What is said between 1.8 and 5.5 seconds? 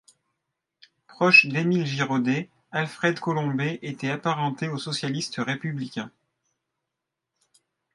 Girodet, Alfred Colombet était apparenté aux socialistes